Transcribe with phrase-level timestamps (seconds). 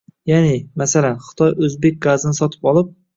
[0.29, 2.89] Ya’ni, masalan, Xitoy O‘zbekiston gazini sotib olib